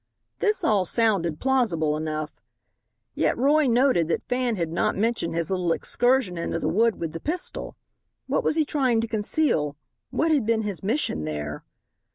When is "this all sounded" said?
0.39-1.39